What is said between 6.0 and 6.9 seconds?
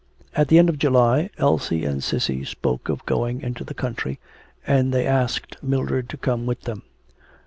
to come with them.